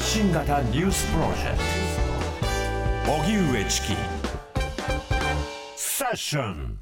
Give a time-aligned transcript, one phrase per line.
[0.00, 1.58] 発信型ニュースプロジェク
[3.04, 3.12] ト。
[3.12, 3.88] 荻上チキ。
[5.76, 6.80] セッション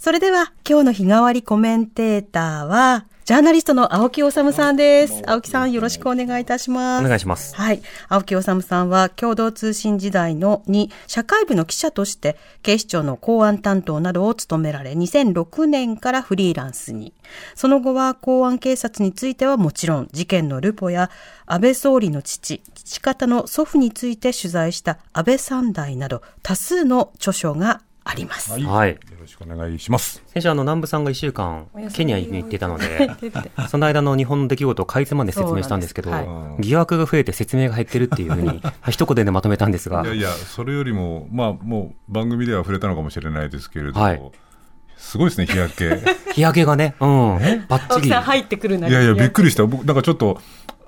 [0.00, 5.20] それでは今日の日替わりコメンテーターは、ジャーナリストの青木治さんです。
[5.26, 7.04] 青木さんよろしくお願いいたします。
[7.04, 7.56] お願いします。
[7.56, 7.82] はい。
[8.08, 17.14] 青木治さんは共同通信時代のに社会部の記者として警視庁の公安担当などを務められ2006年からフリーランスに。
[17.56, 21.10] その後は公安警察についてはもちろん事件のルポや
[21.46, 28.52] 安倍総理の父、父方の祖父について取材した安倍三代など多数の著書があります。
[28.52, 28.90] はい、はい。
[28.92, 30.22] よろしくお願いします。
[30.28, 33.10] 先週あの南部さんが1週間ケニアに行ってたので、
[33.68, 36.62] その間の日本の出来事をかいつまんで説明したんですけど、はい。
[36.62, 40.02] 疑惑が増えて説明が減ってるっていうふうに、 一言でまとめたんですが。
[40.04, 44.22] いや、いや、それよりも、まあ、もう番組では触れたのかもしれないですけれども、はい。
[44.96, 46.00] すごいですね、日焼け。
[46.32, 47.08] 日焼けがね、うん、
[47.68, 47.94] バッチリ。
[47.94, 48.22] 青木さん。
[48.22, 49.66] 入ってくるないやいや、びっくりした。
[49.66, 50.40] 僕、なんかちょっと、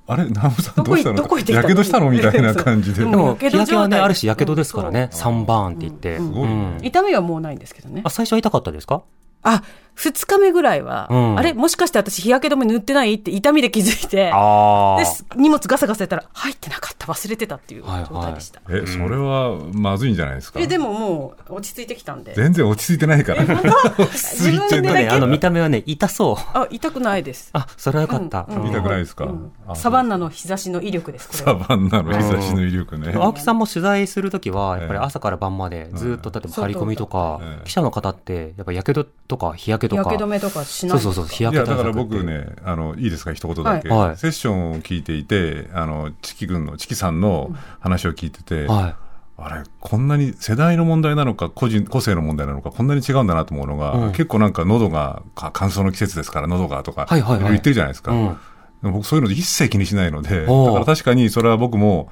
[0.09, 1.17] あれ、南部さんどうしたの？
[1.17, 1.62] どこ行ってきたの？
[1.62, 2.11] やけどしたの？
[2.11, 3.01] みたいな感じで。
[3.01, 6.17] でも、やけど日焼けはね、あるし、やけどですからね、サンバーンって言って。
[6.17, 8.00] すごいね痛みはもうないんですけどね。
[8.05, 8.11] あ、。
[8.11, 9.03] 最初は痛かったですか？
[9.42, 9.62] あ、
[10.01, 11.55] 二日目ぐらいは、うんあれ？
[11.55, 13.15] もしかして私日焼け止め塗ってない？
[13.15, 15.05] って痛みで気づいて、あで、
[15.41, 18.61] 荷物ガサガサやったら入ってなかった、忘れてたっていうはいはい状態でした。
[18.71, 20.61] え、それはまずいんじゃないですか？
[20.61, 22.33] え、でももう落ち着いてきたんで。
[22.35, 23.43] 全然落ち着いてないから。
[24.15, 26.37] 自分でだね、けあの、見た目はね、痛そう。
[26.57, 27.51] あ、痛くないです。
[27.53, 28.47] あ、それはよかった。
[28.49, 31.67] うん痛くないですか、うんあサバンナの日差しの威力です、サは。
[31.69, 33.12] バンナの日差しの威力ね。
[33.17, 40.11] 青木さんも取材するときは、やっぱり朝から晩までずっと、例えば張り込みとかええ、記者の方って、やっぱやけどとか日焼け日とか。
[40.11, 42.22] 焼け止めとかしないそうそうそう、日焼けだから僕。
[42.25, 43.89] ね、あの、いいですか、一言だけ。
[43.89, 44.08] はい。
[44.08, 44.17] はい。
[44.17, 47.50] セッションを聞いていて、あの、チキ君の、チキさんの
[47.81, 48.97] 話を聞いてて、は
[49.41, 54.11] あれ、こんなに世代の問題なのか、個人、個性の問題なのか、こんなに違うんだなと思うのが、うん。
[54.11, 57.53] 結構なんか喉が、か乾燥の季節ですから、喉がとか、はいはいはい。
[57.53, 58.12] 言ってるじゃないですか。
[58.12, 58.36] うん。
[58.83, 62.11] 僕そういうの一切気にしないので、だから確かにそれは僕も、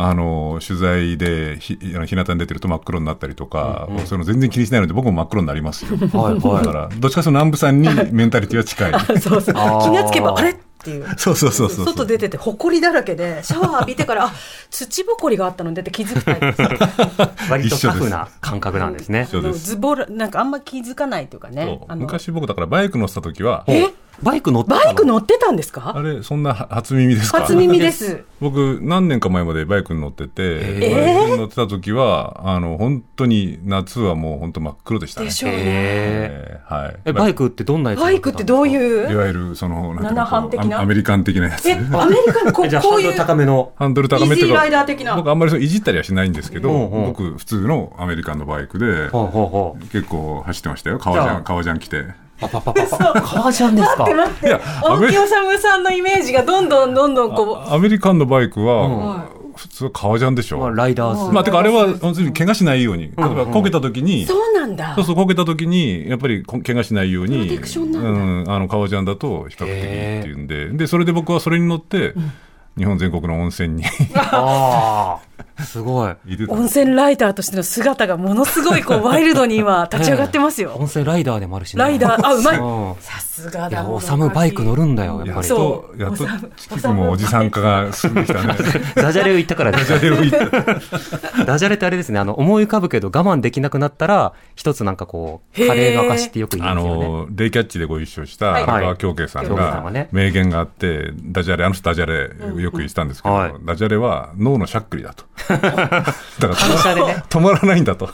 [0.00, 5.96] あの、取材でひ、あの日向に出てると真っ黒になったりとか、うんうんそういうの全然気にしないので、僕も真っ黒になりますよ。
[5.96, 8.92] はいはいだから、どっちかというと南部さんにメンタリティは近い。
[9.18, 9.54] そうそう。
[9.54, 10.50] 気がつけば、あれ？
[10.50, 11.06] っていう。
[11.16, 11.84] そうそうそうそう。
[11.84, 14.32] 外出てて、ほこりだらけで、シャワー浴びてから、あ、
[14.70, 16.62] 土ぼこりがあったのに出て気づきたいです。
[16.62, 16.66] い。
[17.50, 19.26] 割と一緒ですタフな感覚なんですね。
[19.52, 23.88] ズボラ、なんかあんま気づかないというかね昔僕だからバイク乗ってた時は、え？
[24.22, 24.84] バイク乗ってたの？
[24.84, 27.40] バイク乗ってたんですあかれ、そんなは初耳ですか？
[27.40, 28.24] 初耳です。
[28.40, 35.26] 僕、何年か前までバイクに乗ってて、えバイクに乗ってた時は、あの、本当に夏はもう本当真っ黒でしたね。
[35.26, 35.56] でしょうね。
[35.60, 36.96] ええーはい。
[37.06, 38.68] え、バイクってどんなやつバイクってどうう？
[38.68, 40.78] いいうわゆる、その、なんていうの七半的な？
[40.78, 41.74] アアメリカン的なやつえ、。
[41.74, 43.12] アメリカの こじゃあ、こういう？
[43.12, 43.72] ハンドル、高めの？
[43.76, 45.16] ハンドル高めっていうかイージーライダー的な？
[45.16, 46.70] 僕あんまりそういじったりはしないんですけど、
[47.06, 49.10] 僕普通のアメリカンのバイクで。
[49.92, 50.98] 結構走ってましたよ。
[50.98, 52.04] 革ジじゃあャン、革ジャン着て。
[52.40, 52.84] パパパパ。
[53.14, 53.20] パ。
[53.22, 54.04] 革ジャンですか？
[54.04, 54.46] 待って待って。
[54.46, 55.14] いや、アメ大木
[55.56, 58.66] 治さんのイメージがどんどんどんどんこアメリカンのバイクうん。
[58.66, 59.26] は、
[59.56, 60.58] 普通革ジャンでしょ。
[60.58, 61.32] まあ、ライダース。
[61.32, 63.04] まあ、てかあれは、本当に怪我しないように。
[63.04, 64.94] 例えば、こけた時に、う、そうなんだ。
[64.94, 65.04] そう。
[65.04, 68.08] そう、こけた時に、やっぱりこ怪我しないように、プロテクションなんだ。
[68.10, 72.14] うん、あの、革ジャンだと比較的いいっていうんで、で、それで僕はそれに乗って、
[72.76, 73.84] 日本全国の温泉に。
[74.14, 75.27] ああ、
[75.64, 76.14] すごい。
[76.48, 80.74] 温泉ライターとしての姿がものすごいこうワイルドに今立ち上がってますよ。
[80.76, 81.82] 温泉ライダーでもあるしね。
[81.82, 83.88] ライダー、あ、うまいうんさすがいや、だ。
[83.88, 85.48] おさむバイク乗るんだよ、やっぱり。
[85.48, 86.26] やっと、やっと、
[86.56, 88.54] チキ君もおじさん化が進んできたね。
[88.94, 90.50] ダジャレを言ったからですダジャレを言っ
[91.36, 91.44] た。
[91.44, 97.04] ダジャレってあれですね、あの、思い浮かぶけど我慢できなくなったら、一つなんかこう、カレーの証ってよく言いあますよね。
[97.04, 105.24] の、レイキャッチでご一緒したはい荒川京慶さん京慶さんが名言があって、ダジャレ、あの人ダジャレよく言ってたんですけど、はいダジャレは脳のしゃっくりだと。
[105.48, 107.24] だから反射でね。
[107.28, 108.08] 止まらないんだと。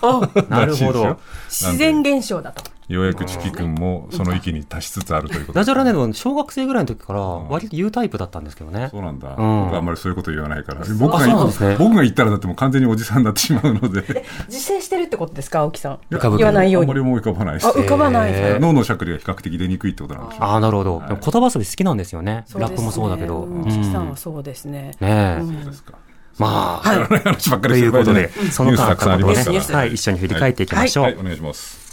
[0.49, 1.19] なるほど
[1.49, 2.63] 自然現象だと。
[2.89, 8.89] ようやくチキ君もその域に達しつつあるということダジャレね、小学生ぐらいの時から、割と言うタイプだったんですけどね。
[8.91, 9.31] そうなんだ。
[9.31, 10.85] ん僕はあんまりそういうこと言わないから。
[10.99, 14.27] 僕あそうなんですねが僕が言ったらだってもう完全におじさんになってしまうので。
[14.49, 15.99] 自制してるってことですか、青木さん。
[16.11, 16.91] 言わないように。
[16.91, 17.71] あんまり思い浮かばないしあ、。
[17.71, 20.45] 浮かばない脳のしゃっくりが比較的出にくいってことなんでしょう。
[20.45, 21.03] ああ、なるほど。
[21.09, 22.45] でも言葉遊び好きなんですよね。
[22.55, 23.49] ラップもそうだけど。
[23.71, 24.91] チキさんはそうですね。
[25.01, 25.41] ねえ。
[25.41, 25.95] そうですか。
[26.39, 29.79] まあ、話ばっかとりしてる場合じゃないいうことで、その間あったことをねニュースたくさんありますから。
[29.79, 31.05] はい、一緒に振り返っていきましょう。
[31.05, 31.85] はい、お願いします。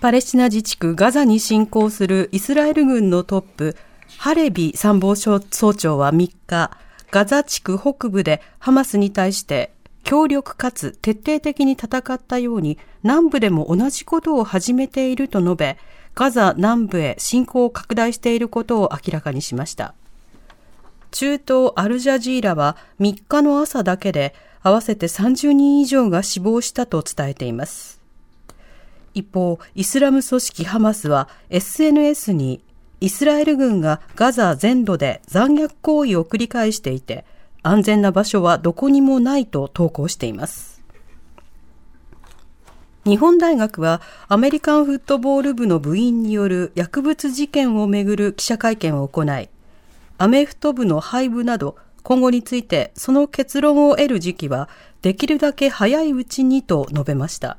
[0.00, 3.76] パレスチナ自治区ガザに侵攻するイスラエル軍のトップ、
[4.18, 5.40] ハレビ参謀総
[5.74, 6.76] 長は3日、
[7.12, 9.72] ガザ地区北部でハマスに対して
[10.02, 15.78] 強力かつ徹底的に戦ったように南部でも同じことを始めていると述べ、
[16.14, 19.94] ガザ南部へ侵攻を拡大していることを明らかにしました。
[21.12, 28.00] 中東アルジャジーラは3日の朝だけで合わせて30人以上が死亡したと伝えています。
[29.14, 32.64] 一方、イスラム組織ハマスは SNS に
[33.00, 37.26] イスラエル軍がガザ全土で残虐行為を繰り返していて、
[37.62, 40.82] 安全な場所はどこにもないと投稿しています。
[43.04, 49.48] 日本大学はアメリカンフットボール部の部員による薬物事件をめぐる記者会見を行い、
[50.22, 54.68] アメフト部の廃部など今後についてその結論を得る時期は
[55.02, 57.58] できるだけ早いうちにと述べました。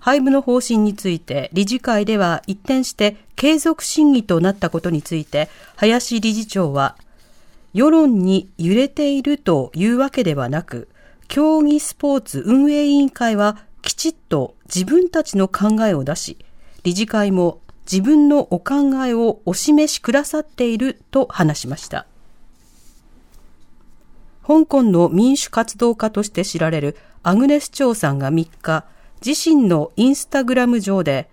[0.00, 6.96] 廃部の方針について理事会では一転して継続審議となったことについて林理事長は
[7.72, 10.88] 世論に揺れているというわけではなく
[11.28, 16.36] 競技スポーツ運営委員会はきちっと自分たちの考えを出し
[16.82, 17.60] 理事会も
[17.90, 22.06] 自分のお考えをお示しくださっていると話しました。
[24.46, 28.84] 香港の民主活動家として知られるアグネス・チョウさんが3日、
[29.24, 31.30] 自身のインスタグラム上で、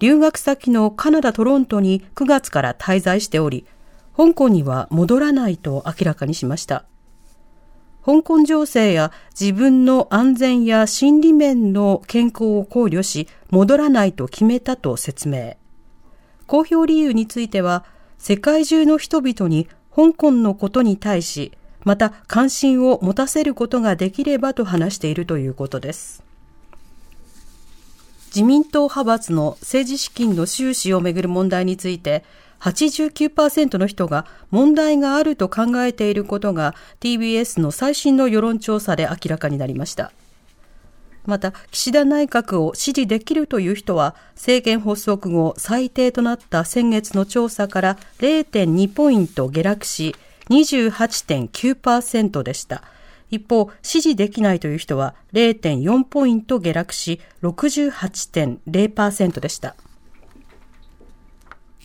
[0.00, 3.64] 留学先のカナダ・トロントに9月から滞在しており、
[4.16, 6.84] 香港には戻らないと明らかにしました。
[8.04, 15.59] 香港情勢や自分の安全や心理面の健康を考慮し、戻らないと決めたと説明。
[16.50, 17.84] 公表理由については、
[18.18, 21.52] 世界中の人々に香港のことに対し、
[21.84, 26.24] また関心を持たせることができればと話しているということです。
[28.34, 32.24] 自民党派閥の政治資金の収支をめぐる問題について、
[32.58, 40.10] 89%の人が問題があると考えていることが TBS の最新の世論調査で明らかになりました。
[41.30, 50.16] また、岸田内閣を支持できるという人は、政権発足後最低となった先月の調査から0.2ポイント下落し、
[50.50, 52.82] 28.9%でした。
[53.30, 59.76] 一方、支持できないという人は0.4ポイント下落し、68.0%でした。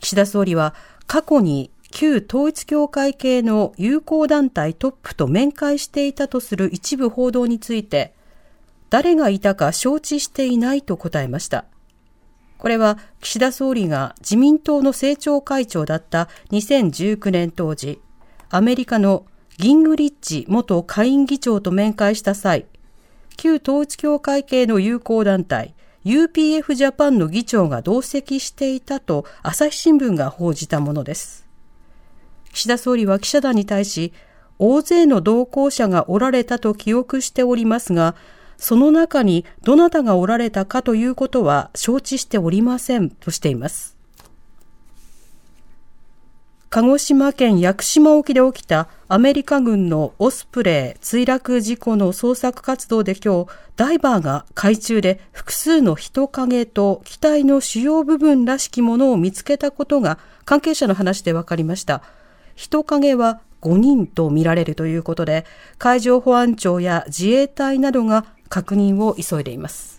[0.00, 0.74] 岸田総理は
[1.06, 8.15] 過去に旧統一教会系の友好団体トップと面会していたとする一部報道について、
[8.96, 11.66] 誰がいたか承知していないと答えました。
[12.56, 18.00] これは岸田総理が自民党の政調会長だった2019年当時、
[18.48, 19.26] アメリカの
[19.58, 22.64] ギングリッチ元下院議長と面会した際、
[23.36, 25.74] 旧統一教会系の友好団体
[26.06, 31.46] UPF ジャパンの議長が同席していたと朝日新聞が報じたものです。
[32.54, 34.14] 岸田総理は記者団に対し、
[34.58, 38.14] 大勢の同行者がおられたと記憶しておりますが、
[38.58, 43.96] その中にどなたがおられたかということは承知しておりませんとしています。
[46.68, 62.02] 鹿児島県屋久島沖で起きたアメリカ軍のオスプレイ墜落事故の捜索活動で今日、ダイバーが海中で複数の人影と機体の主要部分らしきものを見つけたことが関係者の話で分かりました。
[62.56, 65.46] 人影は5人とみられるということで、
[65.78, 69.96] 海上保安庁や自衛隊などが確認を急いでいます。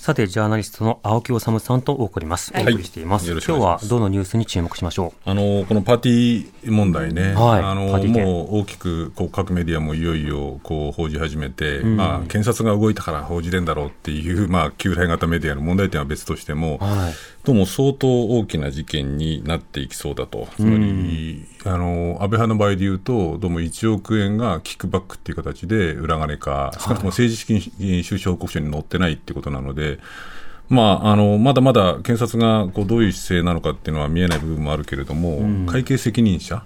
[0.00, 2.50] さて、ジャーナリストの青木治さんとお送ります。
[2.56, 3.30] お送りしています。
[3.30, 5.30] はい、今日はどのニュースに注目しましょう？
[5.30, 7.34] あの、このパーティー問題ね。
[7.34, 17.14] はい、あの、もう大きく、こう、各メディアもいよいよ、こう、報じ始めて、うん、まあ、検察が動いたから報じれんだろうっていう、まあ、旧来型メディアの問題点は別としても、はい、
[17.48, 20.48] どうも相当大きな事件になっていきそうだと。
[20.56, 29.98] つまり、うん、あの、安倍派の場合で言うと、どうも1億円がキックバックっていう形で裏金か、少なくとも政治資金収支報告書に載ってないっていうことなので、
[30.68, 36.64] まあ、あのまだまだ検察がこうどういう姿勢なのかっていうのは見えない部分もあるけれども、うん、会計責任者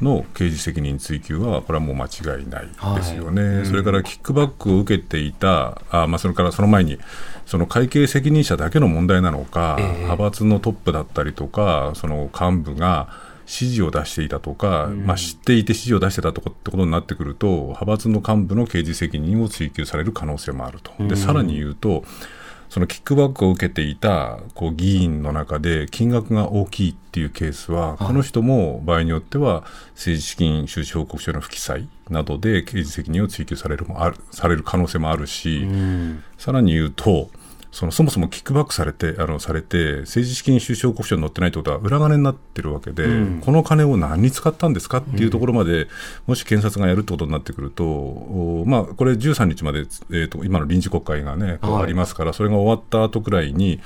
[0.00, 3.66] の刑事責任追及は、これはもう間違いないですよね、はい。
[3.66, 6.98] それからキックバックを受けていた、あまあ、それからその前に、
[7.46, 13.08] その会計責任者だけの問題なのか、えー、派閥のトップだったりとか、その幹部が
[13.46, 20.92] 指示を出していたとか、うん、まあ、知っていて指示を出してたとかってことになってくると、派閥の幹部の刑事責任を追及される可能性もあると。
[21.08, 22.04] でさらに言うと
[22.68, 35.66] そのキックバックを受けていたこう議員の中で金額が大きいっていうケースは、この人も場合によっては政治資金収支報告書の不記載などで刑事責任を追及されるもあるされる可能性もあるし、
[36.36, 37.30] さらに言うと、
[37.70, 45.88] そのそもそもキックバックされて、あのされて、政治資金収支報告書に載ってないということは裏金になってるわけで、うん、この金を何に使ったんですかっていうところまで、うん、
[46.28, 53.80] もし検察がやるってことになってくると、まあ、これ、13日まで、えーと、今の臨時国会がね、ありますから、それが終わった後くらいに、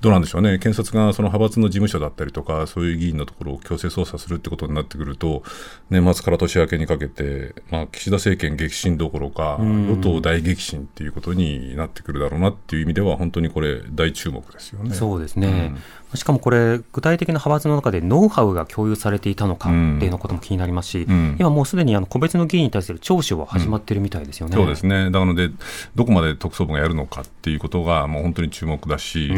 [0.00, 5.42] どうなんでしょうね、検察がその派閥の事務所だったりとか、そういう議員のところを強制捜査するってことになってくると、
[5.90, 14.94] 年末から年明けにかけて、まあ、岸田政権激震どころか、与党大激震っていうことになってくるだろうなっていう意味では、本当にこれ、大注目ですよね。
[14.94, 15.74] そうですね、
[16.12, 25.50] うん、しかもこれ、具体的な派閥の中でノウハウが共有されていたのかっていうようなことも気になりますし、うん、今もうすでにあの個別の議員に対する聴取は始まってるみたいですよね、そうですね、なので、
[25.94, 29.32] どこまで特捜部がやるのかっていうことが、もう本当に注目だし、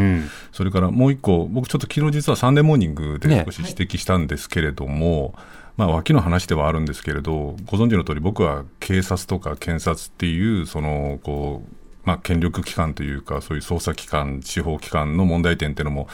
[0.51, 16.07] それからもう一個、僕、ちょっと昨日実はサンデーモーニングで少し指摘したんですけれども、ねまあ、脇の話ではあるんですけれど、ご存知の通り、僕は警察とか検察っていう、そのこうまあ、権力機関というか、そういう捜査機関、司法機関の問題点っていうのも、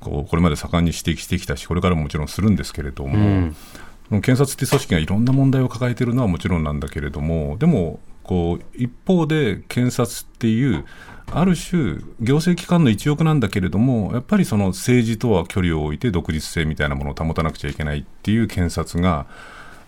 [0.00, 3.18] こうこれまで盛んに指摘してきたし、これからももちろんするんですけれども、
[4.10, 10.84] うん、検察って組織がいろんな問題を抱えているのはもちろんなんだけれども、でも、こう一方で検察っていう、
[11.32, 19.26] ある種、行政機関の一翼なんだけれども、やっぱりその政治とは距離を置いて独立性みたいなものを保たなくちゃいけないっていう検察が、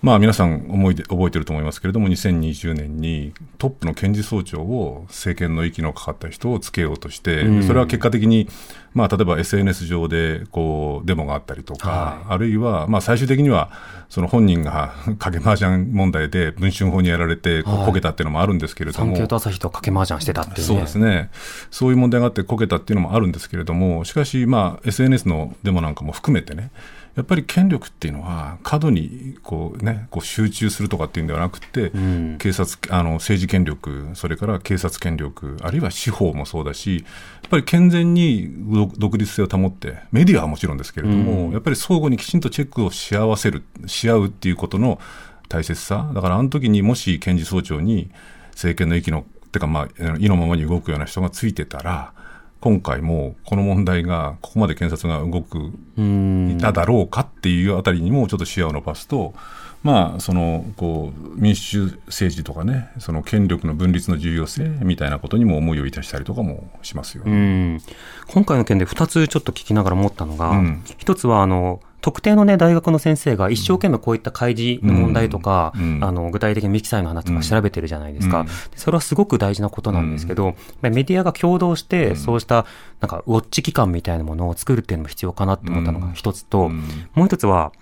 [0.03, 8.49] まあ、皆さん思いで覚えてると思いますけれども、2020年にトップの検事総長を政権の息のかかった人をつけようとして、うん、それは結果的に、
[8.95, 13.71] まあ、例えば SNS 上でこうデモがあったりとか、はい、あるいは、まあ、最終的には
[14.09, 21.31] その本人が 賭け麻雀問題で文春法にやられてこけたっていうのもあるんですけれども、産経と朝日と賭け麻雀してたっていう、ね、そうですね、
[21.71, 26.73] そういう問題があってこけたっていうのもあるんですけれども、しかし、まあ、SNS のデモなんかも含めてね、
[27.15, 37.05] やっぱり権力っていうのは過度にこう、ね、こう集中するとかっていうんではなくて、うん、警察あの政治権力それから警察権力あるいは司法もそうだし
[37.43, 38.49] やっぱり健全に
[38.97, 44.99] 独立性を保ってメディアはもちろんですけれども、うん、やっぱり相互にきちんとチェックをし合わせるし合うっていうことの
[45.49, 46.11] 大切さ。
[46.15, 48.11] だからあの時にもし検事総長に
[48.53, 52.15] 政権の息のてかまあ意のままに動くような人がついてたら
[52.63, 59.35] 今回もこの問題がここまで検察が動くいただろうかっていうあたりにもちょっと視野を伸ばすと、
[59.83, 67.81] まあ、そのこう民主政治とかね、その権力の分立の重要性みたいなことにも思いをいたしたりとかもしますよ、ね、
[68.29, 78.41] 今回の件で2つちょっと聞きながら思ったのが、うん、1つはあの特定のね、大学の先生が一生懸命こういった開示の問題とか、うん、あの、具体的にミキサイの話とか調べてるじゃないですか。
[78.41, 82.67] うん、それはすごく大事なことなんですけど、メディアが共同して、そうした、
[83.01, 86.71] なんか、ウォッチ機関みたいなものを作るっていうのも必要かなって思ったのが一つと、
[87.15, 87.73] もう一つは、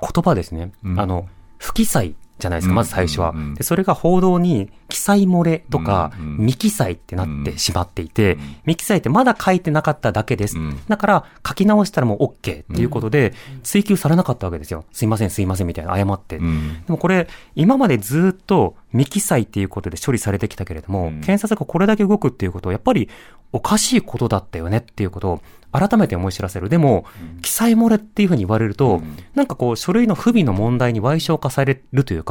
[0.00, 0.72] 言葉ですね。
[0.96, 3.34] あの、不記載じゃないですか、まず最初は。
[3.54, 10.56] で、それが報道に記載漏れとか、未記載ってなってしまっていて、未記載ってまだ書いてなかっただけです。
[10.88, 13.32] だから書き直したらもう OK っていうことで、
[13.62, 14.84] 追求されなかったわけですよ。
[14.92, 16.38] すいません、すいませんみたいな、謝って。
[16.38, 16.44] で
[16.88, 23.08] もこれ、今までずっと未記載っていうことで処理されてきたけれども、検察がこれだけ動くっていうことは、やっぱり
[23.52, 25.40] おかしいことだったよねっていうことを
[25.72, 26.68] 改めて思い知らせる。
[26.68, 27.04] でも、
[27.42, 29.02] 記載漏れっていうふうに言われると、
[29.34, 32.29] なんかこう、書類の不備の問題に賠償化されるというか、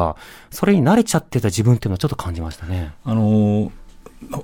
[0.49, 2.93] それに慣れちゃってた自分っていうのはちょっと感じましたね。
[3.03, 3.71] あのー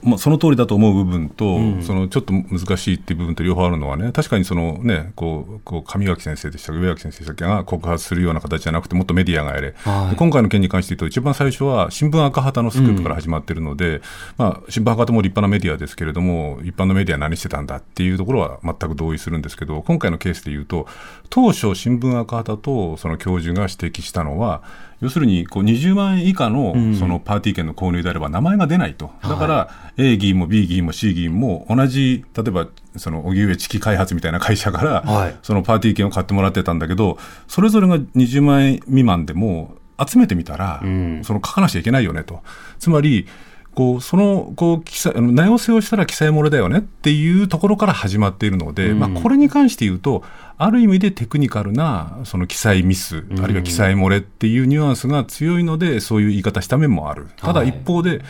[0.04, 14.02] まあ、その通りだと思う部分と、うん、そのちょっと難しいっていう部分と両方あるのはね、確かにそのね、こう、こう上垣先生でした上垣先生が告発するような形じゃなくて、もっとメディアがやれ、はい、今回の件に関して言うと、一番最初は新聞赤旗のスクープから始まってるので、うん、
[14.38, 20.88] まあ、新聞赤旗も立派なメディアですけれども、一般のメディア何してたんだっていうところは全く同意するんですけど、今回のケースで言うと、
[21.30, 24.64] 当初、新聞赤旗とその教授が指摘したのは、
[25.02, 39.76] 要するにこう20万円以下のそのパーティー券の購入であれば名前が出ないと、だから A 議員も B 議員も C 議員も同じ、例えばその荻上チキ開発みたいな会社から、そのパーティー券を買ってもらってたんだけど、それぞれが20万円未満でも、
[40.06, 40.80] 集めてみたら、
[41.24, 42.42] その書かなきゃいけないよねと。
[42.80, 43.28] つまり
[43.76, 50.24] こうそのこう記載名寄せをしたら記載漏れだよねっていうところから始まっているので、うん、まあ、これに関して言うと、
[50.58, 57.28] ある意味でテクニカルなその記載ミス、あるいは記載漏れっていうニュアンスが強いので、そういう言い方した面もある。
[57.36, 58.22] ただ一方で、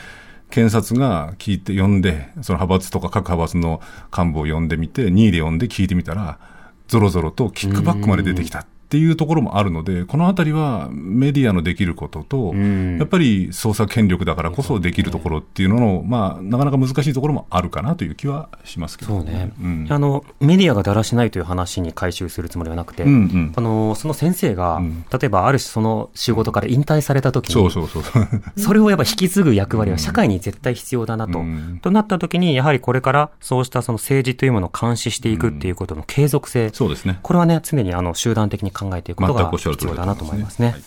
[0.49, 3.81] 検察が聞いて、呼んで、その派閥とか各派閥の
[4.15, 6.39] 幹部を呼んでみて、任意で呼んで聞いてみたら、
[6.87, 8.59] ぞろぞろとキックバックまで出てきた。
[8.59, 28.03] っていうところもあるので、このあたりはメディアのできることと、やっぱり捜査権力だからこそできるところっていうのの、まあ、なかなか難しいところもあるかなという気はしますけど、ね、ね、うん、あのメディアがだらしないという話に回収するつもりはなくて、うんうん、あのその先生が、うん、例えばある種、その仕事から引退されたときに、そうそうそう。
[28.57, 31.39] それをやっぱ引き継ぐ役割は社会に絶対必要だなと。
[31.39, 40.71] うん、となったときに、やはりこれからそうしたその政治というものを監視していくっていうことの継続性、そうですね、これはね、常にあの集団的に考えていくことが必要だなと思いますね。
[40.71, 40.83] はい、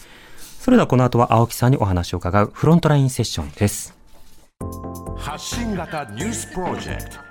[0.61, 3.97] それではこの後は青木さんにお話を伺うフロントラインセッションです。
[5.17, 7.29] 発信型ニュースプロジェクト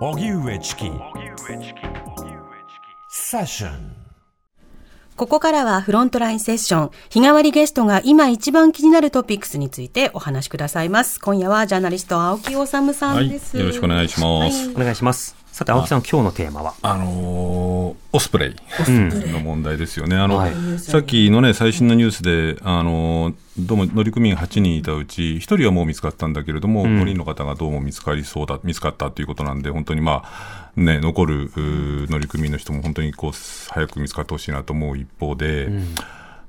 [0.00, 0.90] 荻上チキ
[3.10, 4.02] セッション
[5.16, 6.90] ここからはフロントラインセッション。
[7.10, 11.20] 日替わりゲストが今一番気になるトピックスについてお話しくださいます。
[11.20, 14.66] 今夜はジャーナリスト青木治さんです、はい、よろしくお願いします。
[14.66, 15.41] はい、お願いします。
[15.52, 16.74] さて、青木さん、今日のテーマは？
[16.80, 18.54] あのー、オスプレイ
[19.30, 20.16] の問題ですよね。
[20.16, 33.32] あの、はい、さっきのね、最新のニュースで、あのー、どうも乗組員8人いたうち、1人はもう見つかったんだけれども、うん、5人の方がどうも見つかりそうだ、見つかったということなんで、本当にまあ、ね、残る乗組員の人も本当にこう
[33.68, 35.94] 早く見つかってほしいなと思う一方で、うん、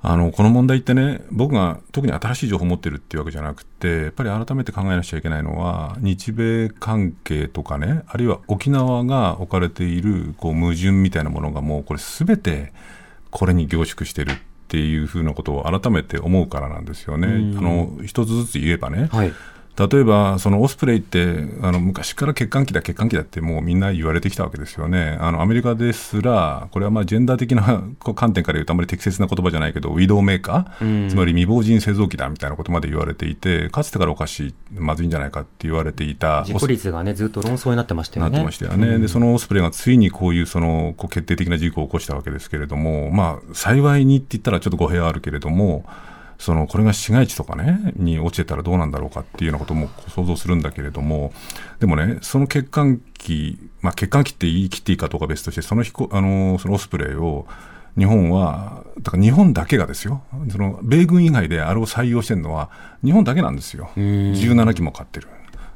[0.06, 12.74] あのこの問題ってね、僕が特に新しい情報を持ってるっていうわけじゃなくて、やっぱり改めて考えなくちゃいけないのは、日米関係とかね、あるいは沖縄が置かれているこう矛盾みたいなものが、もうこれ、すべて
[13.32, 14.36] これに凝縮してるっ
[14.68, 17.56] ていうふうなことを改めて思うからなんですよね。
[17.58, 19.34] あの一つずつ言えばね、はい、
[19.76, 25.18] 例えば、そのオスプレイって、あの昔から欠陥機だ、欠陥機だってもうみんな言われてきたわけですよね。
[25.20, 27.84] あのアメリカですら、これはまあジェンダー的な
[28.16, 36.44] 観点から言うとあまり適切な言葉じゃないけど、ウィドウメーカー、つまり未亡人製造機だみたいなことまで言われていて、かつてからおかしい、まずいんじゃないかって言われていた。
[36.46, 38.32] 事故率がね、ずっと論争になってましたよね。
[38.32, 38.88] なってましたよね。
[38.90, 45.84] うん、で、そのオスプレイがついにこういうそのこう決定的な事故を起こしたわけですけれども、まあ、幸いにって言ったらちょっと語弊はあるけれども、
[46.38, 51.34] そのこれが市街地とかね、に落ちてたらどうなんだろうかっていうようなことも想像するんだけれども、
[51.80, 57.46] でもね、その欠陥機、まあ、欠陥機って言い切っていいかどうか別として、その飛行あのそのオスプレイを
[57.98, 62.70] 日本は、だから日本だけがですよ、その米軍以外であれを採用してるのは、
[63.04, 65.28] 日本だけなんですよ、17機も買ってる。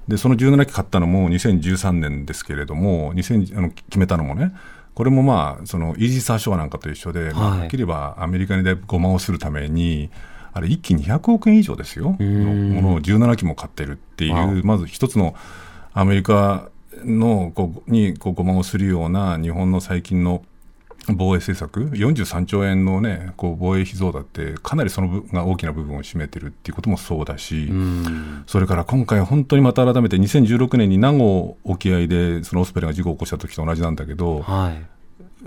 [0.08, 4.54] で、その17機買ったのも2013年ですけれども、2000あの決めたのもね、
[4.96, 10.10] これもまあ、そのイージス・アショアなんかと一緒で、まあ、はっきり言えばアメリカにだいぶごまをするために、
[10.58, 15.36] あれ、1機200億円以上ですよ、のものを17機も買ってるっていう、まず一つの
[15.94, 16.70] アメリカ
[17.04, 20.44] のこうにこうごまをするような日本の最近の
[21.10, 27.72] 防衛政策、43兆円の、ね、こう防衛費増だって、かなりその分が大きな部分を占めてるっていうこともそうだし、
[28.46, 34.97] それから今回、本当にまた改めて2016年に名護沖合でそのオスプレイが事故を起こした時と同じなんだけど、はい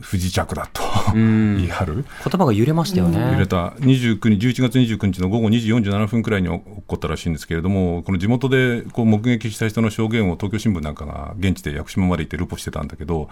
[0.01, 0.83] 不時着だと
[1.15, 1.95] 言い張る。
[1.95, 3.33] 言葉が揺れましたよね。
[3.33, 3.71] 揺れた。
[3.81, 13.29] 29日11月29日の午後2時47分くらいに起こったらしいんですけれどもこの地元でこう目撃した人の証言を東京新聞なんかが現地で屋久島まで行ってルポしてたんだけど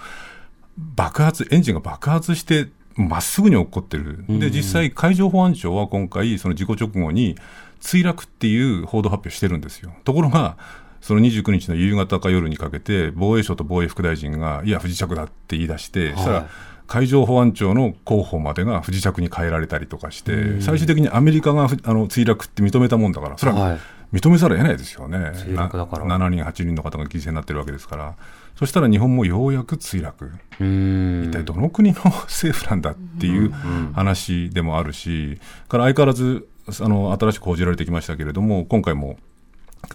[0.76, 7.36] 爆発エンジンが爆発してまっすぐに起こってる、で実際、海上保安庁は今回、その事故直後に
[7.80, 9.92] 墜落っていう報道発表してるんですよ。
[10.04, 10.56] ところが
[11.00, 16.48] その29日の夕方か夜にかけて、防衛省と防衛副大臣が、いや、不時着だって言い出して、はい、そしたら、
[16.88, 23.78] 海上保安庁の広報までが不時着に変えられたりとかして、最終的にアメリカがあの墜落って認めたもんだから、それは
[24.12, 28.14] 認めざるを得ないですよね、はい、7人、8人の方が犠牲になってるわけですから、
[28.56, 33.52] そしたら日本もようやく墜落、一体どの国の政府なんだっていう
[33.92, 36.48] 話でもあるし、から相変わらず
[36.80, 39.18] あの新しく報じられてきましたけれども、今回も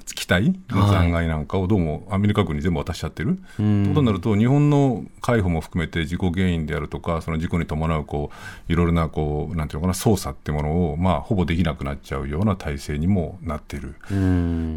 [0.06, 8.32] 機体の残骸なんかをどうもアメリカ軍に全部渡しちゃってる、ということになると、日本の海保も含めて事故原因であるとか、その事故に伴うこ
[8.70, 13.96] ういろいろなこうなんていうのかな操作ってものを、まあ、ほぼできなくなっちゃうような体制にもなってる、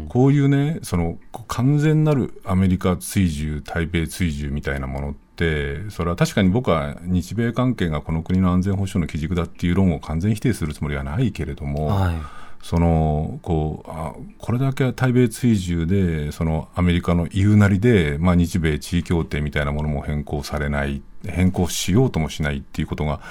[0.09, 11.87] こういうね、その完全なるアメリカ追従、台米追従みたいなものって、それは確かに僕は日米関係がこの国の安全保障の基軸だっていう論を完全否定するつもりはないけれども。
[11.87, 12.15] はい
[12.61, 23.21] そのこうあこれだけ対米追従でそのアメリカの言うなりで、まあ、日米地位協定みたいなものも変更されない変更しようともしないっていうことが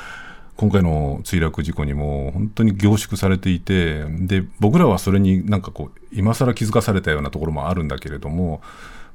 [0.56, 8.62] 今回の墜落事故にも本当に凝縮されていてで僕らはそれになんかこう今更気づかされたようなところもあるんだけれども、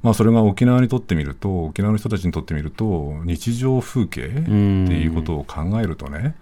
[0.02, 6.36] まあ、それが沖縄にとってみると沖縄の人たちにとってみると日常風景っていうことを考えるとね、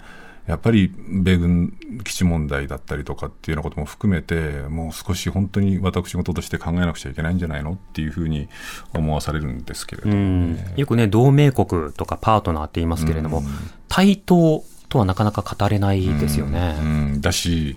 [0.51, 8.49] やっぱり米軍基地問題だったりとかっていうようなことも含めて、もう少し本当に私事として考えなくちゃいけないんじゃないのっていうふうに
[8.93, 13.45] 思わされるんですけれども、ね、よくね、同盟国とかパートナーって言いますけれども、
[13.89, 16.75] 対等とはなかなか語れないですよね。
[17.21, 17.77] だし、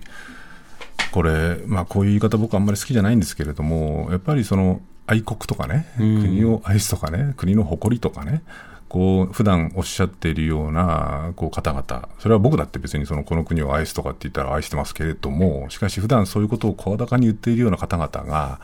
[1.12, 8.42] これ、まあ、こういう言い方、僕はあんまり好きじゃないんですけれども、やっぱりその愛国とかね、国を愛すとかね、国の誇りとかね、
[8.94, 18.60] こう普段おっしゃっているようなこう方々、それは僕だって別にそのこの国を愛すとかって言ったら愛してますけれども、しかし普段そういうことを声高に言っているような方々が、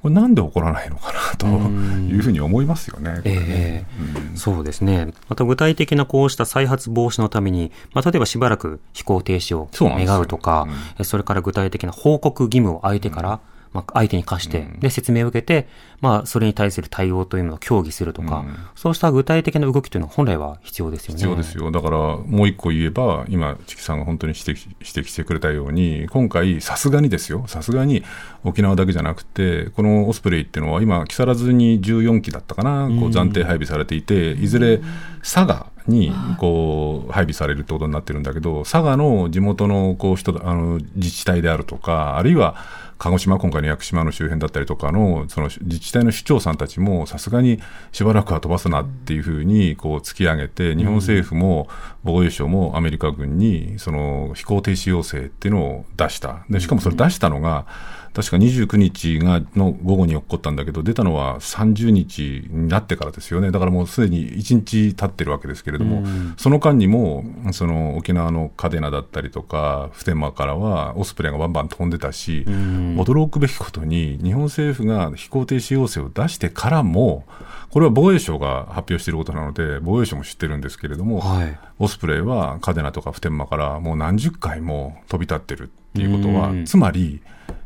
[0.00, 3.20] これなんで起こらないのかなというふうに思いますよね。
[3.24, 5.12] えーうん、そうですね。
[5.28, 13.40] また具体的なこうした再発防止のために、まあ、例えばしばらく飛行停止を願うとか、そうん、それから具体的な報告義務を相手から、
[13.72, 15.68] まあ、相手に課して、で、説明を受けて、
[16.00, 21.18] まあ、それに対する対応というのを協議するとか、うん、そうした具体的な動きというのは本来は必要ですよね。
[21.18, 21.70] 必要ですよ。
[21.70, 28.02] だから、もう一個言えば、今、チキさんが本当に指摘指摘してくれたように、今回、さすがにですよ、さすがに
[28.42, 34.80] 沖縄だけじゃなくて、このオスプレイっていうのは、今、木更津に14機だったかな、こう暫定配備されていて、いずれ
[35.22, 42.56] 佐賀にこう配備されるってことになってるんだけど、佐賀の地元のこう人あの自治体であるとか、あるいは
[43.00, 47.58] 鹿児島、今回の屋久島の周辺だったりとかのその自治体の市長さんたちも、さすがに
[47.92, 51.66] しばらくは飛ばすなっていうふうにこう突き上げて、日本政府も
[52.02, 57.66] 防衛省もアメリカ軍にその飛行停止要請っていうのを出した、でしかもそれ出したのが、
[58.12, 66.02] 確か29日がの午後に起こったんだけど、出たのは30日になってからですよね、だからもうすでに1日経ってるわけですけれども、
[66.36, 77.26] その間にもその沖縄の嘉手納だったりとか、普天間からはオスプレイがバンバン飛んでたし、驚くべきことに、日本政府が飛行停止要請を出してからも、
[77.70, 87.22] これは防衛省が発表していることなので、防衛省も知ってるんですけれども、はい、オスプレイは嘉手納とか普天間からもう何十回も飛び立ってるっていうことは、つまり、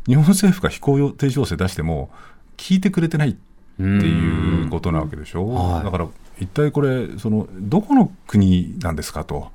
[0.06, 2.10] 日本政府が飛行停止要請出しても、
[2.56, 3.34] 聞いてくれてないっ
[3.76, 6.06] ていうことなわけでしょ、はい、だから
[6.38, 9.50] 一体これその、どこの国なんですかと。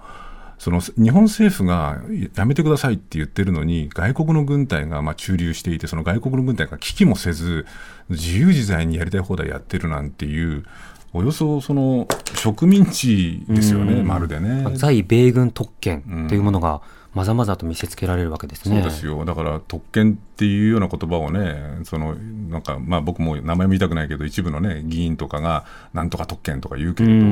[0.58, 2.02] その日本政府が
[2.36, 7.66] やめてくださいって言ってるのに、外国の軍隊がまあ駐留していて、その外国の軍隊が危機もせず、
[8.10, 10.66] 自由自在にやりたい放題やってるなんていう、
[11.14, 14.66] およそその植民地ですよね、まるでね。
[14.76, 16.82] 在米軍特権というものが、
[17.16, 18.82] まざまざと見せつけられるわけですね。
[18.82, 19.26] そうですよ。
[19.26, 27.30] だから特権っていうような言葉をね、そのなんかまあ僕も名前も言いたくないけど一部のね議員とかがなんとか特権とか言うけれど、い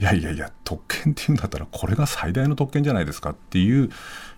[0.00, 3.90] やいやいや特権っていうんだったらこれが最大の特権じゃないですかっていう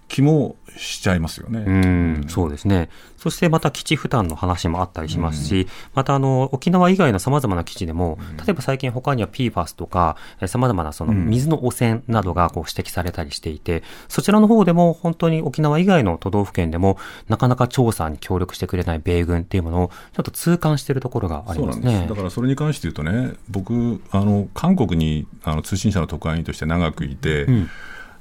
[0.08, 1.64] 気もしちゃいますよね。
[1.66, 2.88] うん、そうですね。
[3.16, 22.06] そしてまた基地負担の話もあったりしますし、うん、またあの、沖縄以外の様々な基地でも、例えば最近他には PFAS とか、様々なその水の汚染などがこう指摘されたりしていて、そちらの方でも本当に沖縄以外の都道府県でも、なかなか調査に協力してくれない米軍っていうものを、ちょっと痛感しているところがありますね。
[22.08, 27.70] だからそれに関して言うとね、僕、あの、韓国にあの通信社の特派員として長くいて、うん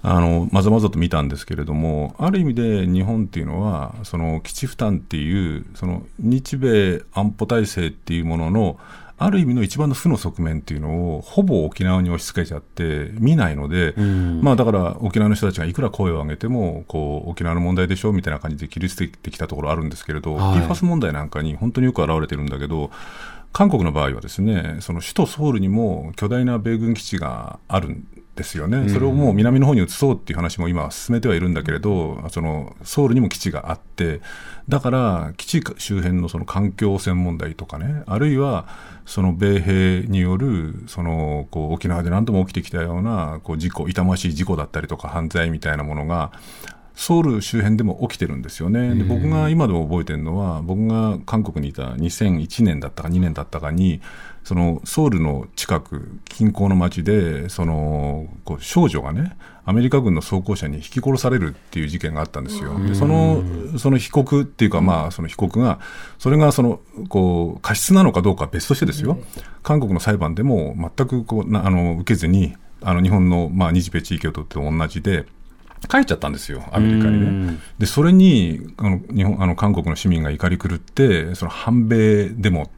[0.05, 8.79] あのまざまざと見たんですけれども、ある意味で日本っていうのは、その基地負担っていう、その日米安保体制っていうものの、
[9.17, 13.93] ある意味の一番の負の側面っていうのをほぼ沖縄に押し付けちゃって見ないので、
[14.41, 22.91] まあだから沖縄の人たちがいくら声を上げてもこう沖縄の問題でしょみたいな感じで切り捨ててきたところあるんですけれど、はい、PFAS 問題なんかに本当によく表れてるんだけど
[23.53, 34.21] 韓国の場合はですねその首都ソウルにも巨大な米軍基地があるんですよね、それをもう南の方に移そうっていう話も今、進めてはいるんだけれど、そのソウルにも基地があって、
[34.67, 38.67] だから基地周辺のその環境汚染問題とかね、あるいは
[39.05, 46.31] その米兵によるそのこう沖縄で何度も起きてきたようなこう事故、痛ましい事故だったりとか、犯罪みたいなものが、
[46.95, 48.93] ソウル周辺でも起きてるんですよね。
[48.95, 54.01] で僕が今でも覚えてるのは、僕が韓国にいた2001年だったか2年だったかに、
[54.43, 62.77] そのソウルの近く、近郊の町で、そのこう少女がね、アメリカ軍の装甲車に引き殺されるっていう事件があったんですよ。
[62.85, 63.43] でその
[63.77, 65.79] その被告っていうか、まあ、その被告が、
[66.19, 66.79] それがその
[67.09, 69.17] こう過失なのかどうかは別としてですよ、
[69.63, 75.25] 韓国の裁判でも全くこうあの受けずに、あの日本の、まあ、日米地域をとって同じで、
[75.89, 77.57] 帰っちゃったんですよ、アメリカにね。
[77.77, 82.69] で、それに、あの、日本、あの、韓国の市民が怒り狂って、その反米デモ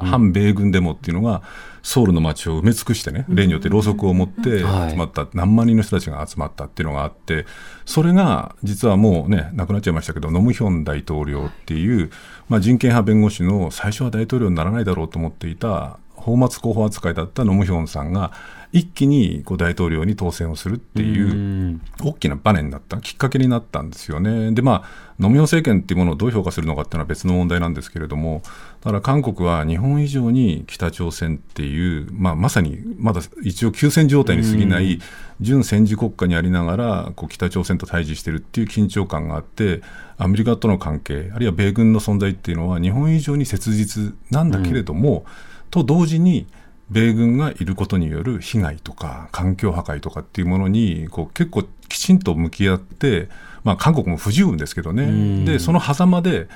[0.00, 1.42] 反米軍デモっていうのが、
[1.82, 4.64] ソウルの街を埋め尽くしてね、例によってろうそくを持って集
[4.96, 7.46] まった、何万人の人たちが集まったっていうのがあって、
[7.84, 12.10] それが実はもうね、亡くなっちゃいましたけど、ノムヒョン大統領っていう、
[12.48, 18.32] まあ、人権派弁護士の最初は大統領にならないだろうと思っていた、泡沫候補扱いだったノムヒョンさんが、
[18.72, 24.50] 一気にこう大統領に当選をするっていう大きなバネになったきっかけになったんですよね。
[24.52, 28.42] でまあノミオ政権っていうものをどう評価するのかっていうのは別の問題なんですけれども
[28.80, 35.00] だから韓国は日本以上に北朝鮮っていう、まあ、まさにまだ一応休戦状態に過ぎない
[35.40, 39.82] 準戦時国家にありながらこう北朝鮮と対峙してるっていう緊張感があって
[40.16, 45.26] アメリカとの関係あるいは米軍の存在っていうのは日本以上に切実なんだけれども、
[45.72, 46.46] と同時に
[46.90, 53.28] 米軍がいることによる被害とか環境破壊とかっていうものにこう結構きちんと向き合って、
[53.64, 56.48] まあ、韓国も不自由ですけどね、でその狭間で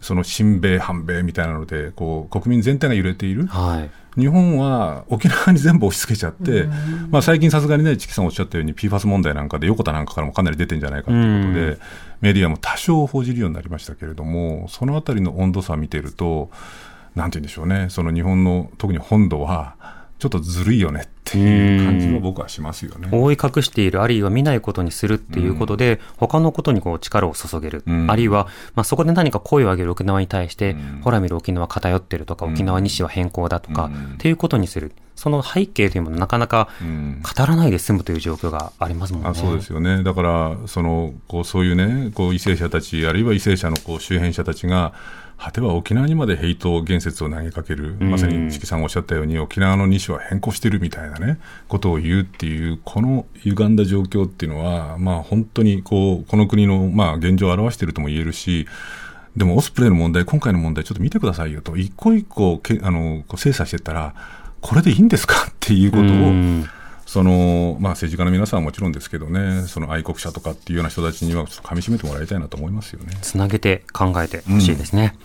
[0.00, 3.80] その親米、反米みたいなのでこう国民全体が揺れている、は
[4.16, 6.68] い、日本は沖縄に全部押し付けちゃって、
[7.10, 11.78] まあ、最近さすがにね、チキさんおっしゃったように PFAS 問題なんかで横田なんかからもかなり出てるんじゃないかということで、
[12.20, 16.50] メディアも多少報じるようになりましたけれども、そのあたりの温度差を見てると、
[17.14, 19.74] なんて言うんでしょうね、その日本の特に本土は、
[20.20, 23.08] ちょっとずるいよねっていう感じも僕はしますよね。
[23.10, 27.82] 覆い隠している、あるいは見ないことにするっていうことで、うん、他のことにこう力を注げる。
[27.86, 34.92] うん、あるいは、まあ、そこで何か声を上げる沖縄に対して、うん、ほら見る沖縄偏ってるとか、沖縄西は変更だとか、っていうことにする。
[35.16, 39.28] その背景というものなかなか語らないで済むという状況がありますもんね。
[39.28, 40.02] あそうですよね。
[40.02, 44.92] だから、その、こう、そういうね、こう、為政者たち、あるいは為政者のこう周辺者たちが、
[45.42, 58.66] 果ては沖縄にまでヘイト言説を投げかける、まさに四季さんがおっしゃったように、沖縄の西は変更してるみたいなね、ことを言うっていう、この歪んだ状況っていうのは、まあ本当にこう、この国のまあ現状を表しているとも言えるし、
[59.34, 64.14] でもオスプレイの問題、今回の問題、ちょっと見てくださいよと、一個一個けあの精査してったら、
[64.60, 65.46] これでいいんですか？
[65.48, 66.06] っていうことを、
[67.10, 73.18] そのまあ、政治家の皆さんはもちろんですけどね、その愛国者とかっていうような人たちには、かみしめてもらいたいなと思いますよね。
[73.20, 75.16] つなげて考えてほしいですね。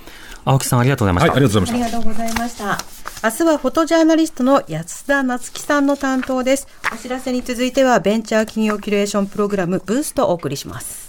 [0.46, 1.38] うん、青木さん、ありがとうございました、はい。
[1.38, 1.98] ありがとうございました。
[2.00, 2.80] ありがとうございました。
[3.24, 6.68] 明日はフォトジャーナリストの安田夏樹さんの担当です。
[6.92, 11.05] お知らせに続いては、ベンチャー企業キュレーションプログラム、ブーストをお送りします。